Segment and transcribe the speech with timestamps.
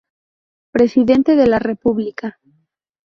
[0.71, 2.39] Presidente de la República.